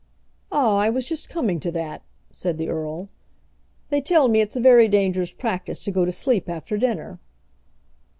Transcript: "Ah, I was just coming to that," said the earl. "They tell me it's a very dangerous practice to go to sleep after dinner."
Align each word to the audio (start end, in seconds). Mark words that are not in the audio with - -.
"Ah, 0.51 0.77
I 0.77 0.89
was 0.89 1.05
just 1.05 1.29
coming 1.29 1.59
to 1.59 1.69
that," 1.73 2.01
said 2.31 2.57
the 2.57 2.69
earl. 2.69 3.09
"They 3.91 4.01
tell 4.01 4.29
me 4.29 4.41
it's 4.41 4.55
a 4.55 4.59
very 4.59 4.87
dangerous 4.87 5.31
practice 5.31 5.83
to 5.83 5.91
go 5.91 6.05
to 6.05 6.11
sleep 6.11 6.49
after 6.49 6.75
dinner." 6.75 7.19